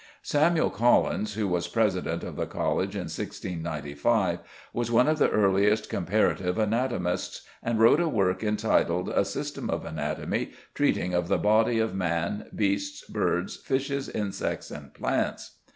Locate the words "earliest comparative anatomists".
5.29-7.43